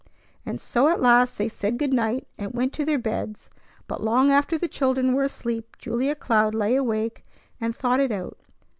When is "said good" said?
1.47-1.93